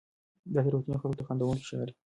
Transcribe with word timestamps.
دا 0.53 0.59
تېروتنې 0.65 0.97
خلکو 1.01 1.17
ته 1.19 1.23
خندوونکې 1.27 1.65
ښکاري. 1.69 1.93